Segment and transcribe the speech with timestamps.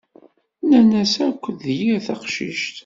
[0.63, 2.75] Nnan-as akk d yir taqcict.